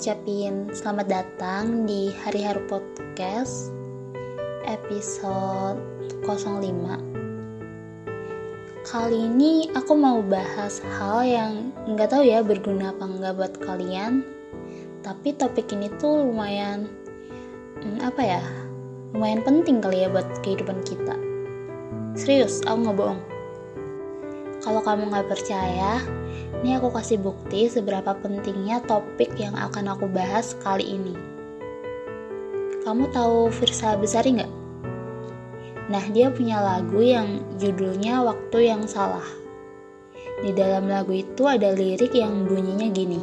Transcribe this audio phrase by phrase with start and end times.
[0.00, 3.68] Ngucapin selamat datang di Hari Haru Podcast
[4.64, 5.76] episode
[6.24, 8.80] 05.
[8.80, 11.52] Kali ini aku mau bahas hal yang
[11.84, 14.24] nggak tahu ya berguna apa nggak buat kalian.
[15.04, 16.88] Tapi topik ini tuh lumayan
[17.84, 18.40] hmm, apa ya?
[19.12, 21.12] Lumayan penting kali ya buat kehidupan kita.
[22.16, 23.20] Serius, aku nggak bohong.
[24.64, 26.00] Kalau kamu nggak percaya,
[26.60, 31.14] ini aku kasih bukti seberapa pentingnya topik yang akan aku bahas kali ini.
[32.82, 34.52] Kamu tahu Firsa Besari nggak?
[35.90, 39.26] Nah, dia punya lagu yang judulnya Waktu Yang Salah.
[40.40, 43.20] Di dalam lagu itu ada lirik yang bunyinya gini.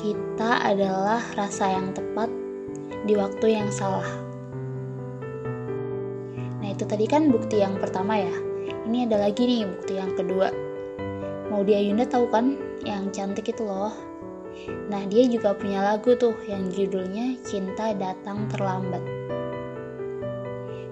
[0.00, 2.32] Kita adalah rasa yang tepat
[3.04, 4.08] di waktu yang salah.
[6.64, 8.32] Nah, itu tadi kan bukti yang pertama ya.
[8.88, 10.48] Ini ada lagi nih bukti yang kedua.
[11.54, 13.94] Maudia Yunda tahu kan yang cantik itu loh.
[14.90, 18.98] Nah, dia juga punya lagu tuh yang judulnya Cinta Datang Terlambat.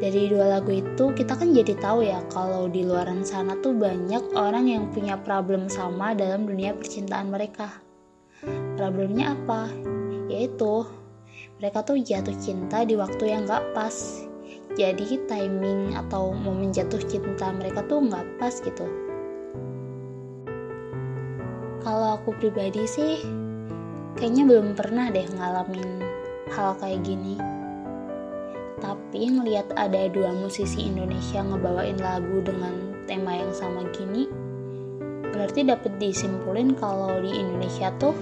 [0.00, 4.32] Dari dua lagu itu kita kan jadi tahu ya kalau di luaran sana tuh banyak
[4.32, 7.76] orang yang punya problem sama dalam dunia percintaan mereka.
[8.80, 9.68] Problemnya apa?
[10.32, 10.88] Yaitu
[11.60, 14.24] mereka tuh jatuh cinta di waktu yang gak pas
[14.72, 19.05] jadi timing atau momen jatuh cinta mereka tuh nggak pas gitu
[21.86, 23.22] kalau aku pribadi sih
[24.18, 26.02] kayaknya belum pernah deh ngalamin
[26.50, 27.38] hal kayak gini.
[28.82, 34.26] Tapi ngelihat ada dua musisi Indonesia ngebawain lagu dengan tema yang sama gini
[35.30, 38.16] berarti dapat disimpulin kalau di Indonesia tuh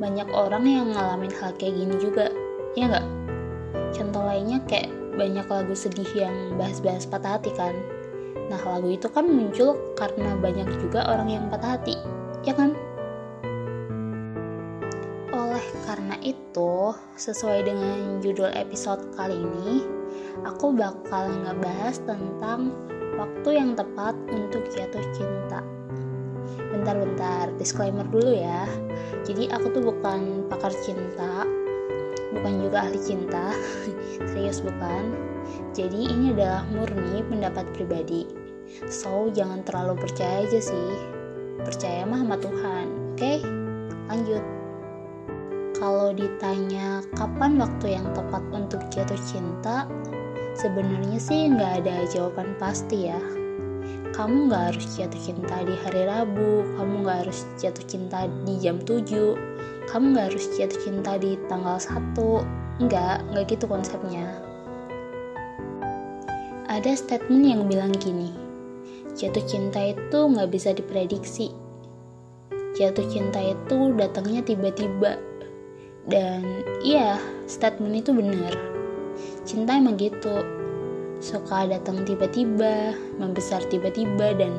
[0.00, 2.34] banyak orang yang ngalamin hal kayak gini juga
[2.74, 3.06] ya nggak?
[3.94, 7.78] Contoh lainnya kayak banyak lagu sedih yang bahas-bahas patah hati kan.
[8.50, 11.94] Nah lagu itu kan muncul karena banyak juga orang yang patah hati
[12.48, 12.72] ya kan?
[15.36, 19.84] Oleh karena itu sesuai dengan judul episode kali ini
[20.48, 22.72] aku bakal ngebahas tentang
[23.20, 25.60] waktu yang tepat untuk jatuh cinta.
[26.72, 28.64] Bentar-bentar disclaimer dulu ya.
[29.28, 31.44] Jadi aku tuh bukan pakar cinta
[32.32, 33.52] bukan juga ahli cinta.
[34.32, 35.12] Serius bukan.
[35.76, 38.24] Jadi ini adalah murni pendapat pribadi.
[38.88, 41.17] So jangan terlalu percaya aja sih
[41.62, 43.18] percaya mah sama Tuhan oke?
[43.18, 43.38] Okay?
[44.08, 44.44] lanjut.
[45.78, 49.86] Kalau ditanya kapan waktu yang tepat untuk jatuh cinta
[50.58, 53.20] sebenarnya sih nggak ada jawaban pasti ya.
[54.10, 58.82] Kamu nggak harus jatuh cinta di hari Rabu kamu nggak harus jatuh cinta di jam
[58.82, 59.38] 7
[59.86, 62.18] kamu nggak harus jatuh cinta di tanggal 1
[62.82, 64.26] nggak nggak gitu konsepnya.
[66.66, 68.47] Ada statement yang bilang gini
[69.18, 71.50] jatuh cinta itu nggak bisa diprediksi
[72.78, 75.18] jatuh cinta itu datangnya tiba-tiba
[76.06, 76.46] dan
[76.86, 77.18] iya
[77.50, 78.54] statement itu benar
[79.42, 80.58] cinta emang gitu
[81.18, 84.54] suka datang tiba-tiba, membesar tiba-tiba, dan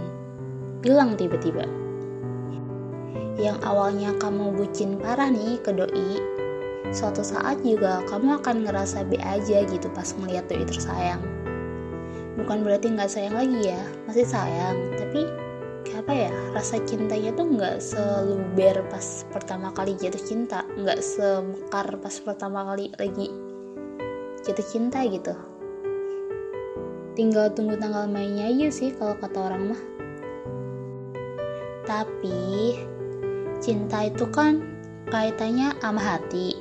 [0.83, 1.63] hilang tiba-tiba.
[3.39, 6.19] Yang awalnya kamu bucin parah nih ke doi,
[6.91, 11.23] suatu saat juga kamu akan ngerasa be aja gitu pas melihat doi tersayang.
[12.39, 15.27] Bukan berarti nggak sayang lagi ya, masih sayang, tapi
[16.00, 20.63] apa ya rasa cintanya tuh nggak seluber pas pertama kali jatuh cinta.
[20.79, 23.27] Nggak semekar pas pertama kali lagi
[24.47, 25.35] jatuh cinta gitu.
[27.19, 29.81] Tinggal tunggu tanggal mainnya aja sih kalau kata orang mah.
[31.83, 32.79] Tapi
[33.59, 34.63] cinta itu kan
[35.11, 36.56] kaitannya sama hati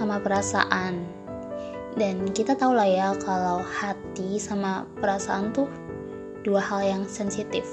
[0.00, 1.19] sama perasaan
[1.98, 5.66] dan kita tahu lah ya kalau hati sama perasaan tuh
[6.46, 7.66] dua hal yang sensitif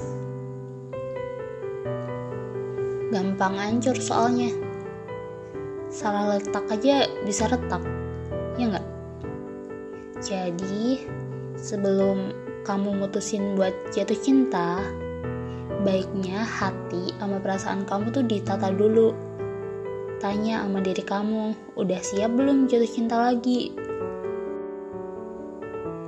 [3.13, 4.51] gampang hancur soalnya
[5.87, 7.81] salah letak aja bisa retak
[8.59, 8.87] ya nggak
[10.17, 11.05] jadi
[11.55, 12.33] sebelum
[12.67, 14.83] kamu mutusin buat jatuh cinta,
[15.87, 19.15] baiknya hati sama perasaan kamu tuh ditata dulu.
[20.19, 23.86] Tanya sama diri kamu, udah siap belum jatuh cinta lagi?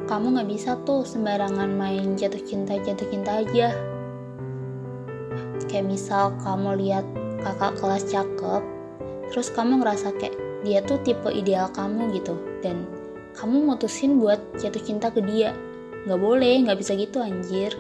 [0.10, 3.78] Kamu gak bisa tuh sembarangan main jatuh cinta-jatuh cinta aja.
[5.70, 7.06] Kayak misal kamu lihat
[7.46, 8.66] kakak kelas cakep,
[9.30, 10.34] terus kamu ngerasa kayak
[10.66, 12.34] dia tuh tipe ideal kamu gitu,
[12.66, 12.90] dan
[13.38, 15.54] kamu mutusin buat jatuh cinta ke dia.
[16.10, 17.78] Gak boleh, gak bisa gitu anjir.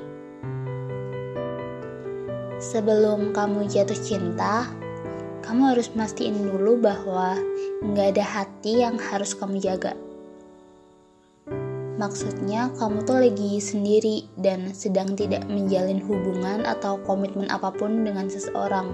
[2.62, 4.70] Sebelum kamu jatuh cinta,
[5.42, 7.42] kamu harus mastiin dulu bahwa
[7.98, 9.98] gak ada hati yang harus kamu jaga.
[12.00, 18.32] Maksudnya kamu tuh lagi sendiri dan sedang tidak menjalin hubungan atau komitmen apa pun dengan
[18.32, 18.88] seseorang.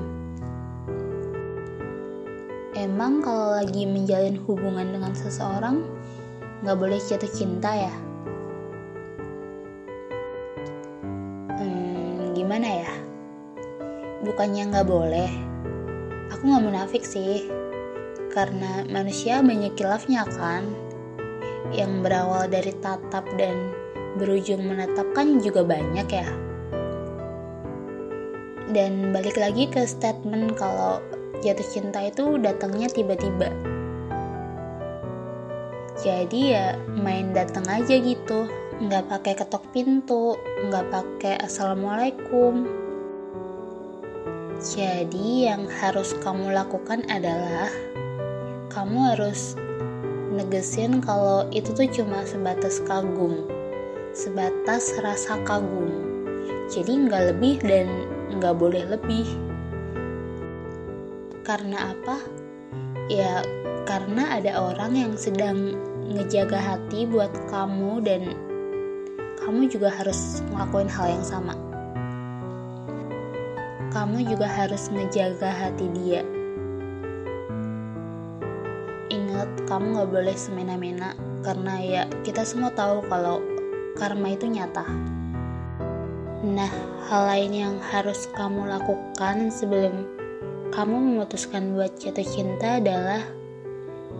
[2.73, 5.85] Emang kalau lagi menjalin hubungan dengan seseorang,
[6.65, 7.93] nggak boleh jatuh cinta ya?
[11.61, 12.93] Hmm, gimana ya?
[14.25, 15.29] Bukannya nggak boleh.
[16.33, 17.53] Aku nggak munafik sih,
[18.33, 20.84] karena manusia banyak kilafnya kan.
[21.73, 23.73] Yang berawal dari tatap dan
[24.19, 26.29] berujung menetap kan juga banyak ya.
[28.75, 30.99] Dan balik lagi ke statement kalau
[31.39, 33.53] jatuh cinta itu datangnya tiba-tiba.
[36.01, 38.51] Jadi ya main datang aja gitu,
[38.83, 40.35] nggak pakai ketok pintu,
[40.67, 42.67] nggak pakai assalamualaikum.
[44.59, 47.71] Jadi yang harus kamu lakukan adalah
[48.71, 49.55] kamu harus
[50.35, 53.47] negesin kalau itu tuh cuma sebatas kagum,
[54.11, 55.89] sebatas rasa kagum.
[56.67, 57.87] Jadi nggak lebih dan
[58.35, 59.25] nggak boleh lebih.
[61.45, 62.19] Karena apa?
[63.07, 63.45] Ya,
[63.85, 65.77] karena ada orang yang sedang
[66.09, 68.33] ngejaga hati buat kamu dan
[69.45, 71.53] kamu juga harus ngelakuin hal yang sama.
[73.93, 76.34] Kamu juga harus ngejaga hati dia.
[79.65, 83.41] Kamu gak boleh semena-mena karena ya kita semua tahu kalau
[83.97, 84.85] karma itu nyata.
[86.45, 86.69] Nah,
[87.09, 90.05] hal lain yang harus kamu lakukan sebelum
[90.69, 93.23] kamu memutuskan buat jatuh cinta adalah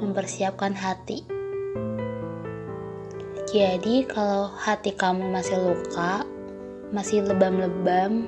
[0.02, 1.22] mempersiapkan hati.
[3.46, 6.26] Jadi, kalau hati kamu masih luka,
[6.90, 8.28] masih lebam-lebam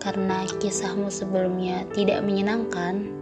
[0.00, 3.19] karena kisahmu sebelumnya tidak menyenangkan,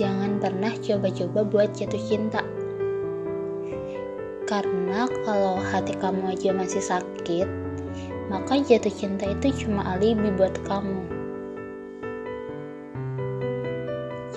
[0.00, 2.40] jangan pernah coba-coba buat jatuh cinta.
[4.48, 7.46] Karena kalau hati kamu aja masih sakit,
[8.32, 11.20] maka jatuh cinta itu cuma alibi buat kamu.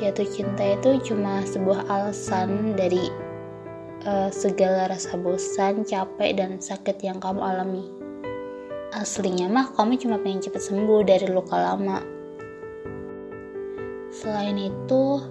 [0.03, 3.07] jatuh cinta itu cuma sebuah alasan dari
[4.03, 7.87] uh, segala rasa bosan, capek, dan sakit yang kamu alami.
[8.93, 12.03] Aslinya mah kamu cuma pengen cepet sembuh dari luka lama.
[14.13, 15.23] Selain itu,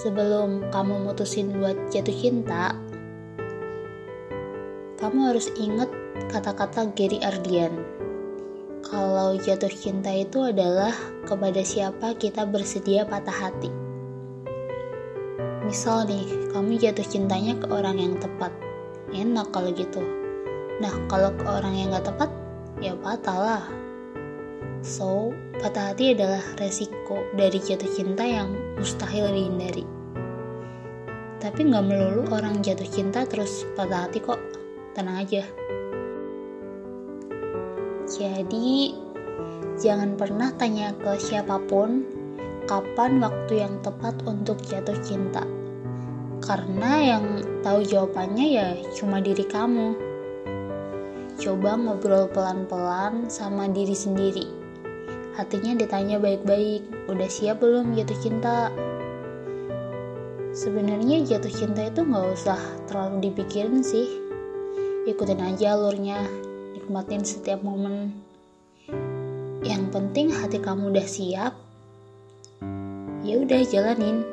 [0.00, 2.72] sebelum kamu mutusin buat jatuh cinta,
[4.96, 5.92] kamu harus inget
[6.32, 7.72] kata-kata Gary Ardian.
[8.80, 10.92] Kalau jatuh cinta itu adalah
[11.28, 13.70] kepada siapa kita bersedia patah hati.
[15.68, 18.50] Misal nih, kamu jatuh cintanya ke orang yang tepat.
[19.14, 20.02] Enak kalau gitu.
[20.80, 22.30] Nah, kalau ke orang yang gak tepat,
[22.82, 23.64] ya patah lah.
[24.80, 29.84] So, patah hati adalah resiko dari jatuh cinta yang mustahil dihindari.
[31.40, 34.40] Tapi gak melulu orang jatuh cinta terus patah hati kok.
[34.96, 35.44] Tenang aja.
[38.08, 38.96] Jadi,
[39.78, 42.04] jangan pernah tanya ke siapa pun
[42.64, 45.44] kapan waktu yang tepat untuk jatuh cinta
[46.40, 47.24] karena yang
[47.60, 49.92] tahu jawabannya ya cuma diri kamu.
[51.40, 54.59] Coba ngobrol pelan-pelan sama diri sendiri.
[55.38, 58.74] Hatinya ditanya baik-baik, udah siap belum jatuh cinta?
[60.50, 62.58] Sebenarnya jatuh cinta itu nggak usah
[62.90, 64.10] terlalu dipikirin sih.
[65.06, 66.26] Ikutin aja alurnya,
[66.74, 68.10] nikmatin setiap momen.
[69.62, 71.54] Yang penting hati kamu udah siap.
[73.22, 74.26] Ya udah jalanin.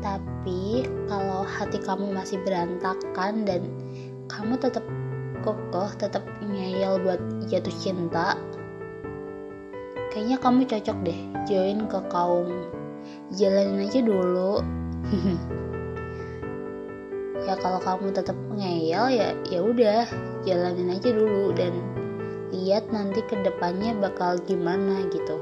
[0.00, 3.68] Tapi kalau hati kamu masih berantakan dan
[4.32, 4.86] kamu tetap
[5.44, 7.20] kokoh, tetap ngeyel buat
[7.52, 8.40] jatuh cinta,
[10.10, 12.50] kayaknya kamu cocok deh join ke kaum
[13.30, 14.58] jalanin aja dulu.
[17.46, 20.04] ya kalau kamu tetap ngeyel ya ya udah
[20.44, 21.72] jalanin aja dulu dan
[22.50, 25.38] lihat nanti ke depannya bakal gimana gitu.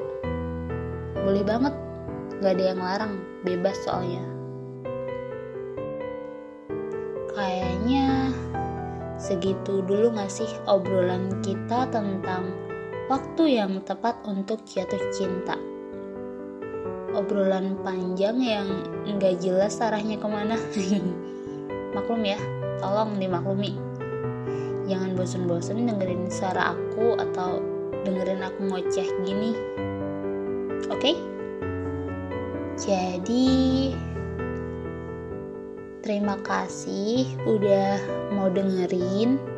[1.25, 1.75] Boleh banget,
[2.41, 4.25] gak ada yang larang, bebas soalnya.
[7.33, 8.33] Kayaknya
[9.17, 12.68] segitu dulu gak sih obrolan kita tentang
[13.09, 15.57] waktu yang tepat untuk jatuh cinta.
[17.17, 18.69] Obrolan panjang yang
[19.09, 20.61] nggak jelas arahnya ke mana.
[21.97, 22.39] Maklum ya,
[22.79, 23.75] tolong dimaklumi.
[24.89, 27.65] Jangan bosen-bosen dengerin suara aku atau
[28.05, 29.53] dengerin aku ngoceh gini.
[30.93, 31.13] Oke?
[31.13, 31.17] Okay?
[32.79, 33.57] Jadi
[36.09, 38.01] Terima kasih udah
[38.33, 39.58] mau dengerin.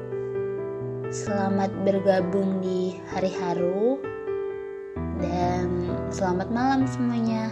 [1.11, 3.99] Selamat bergabung di hari haru
[5.19, 7.50] dan selamat malam semuanya.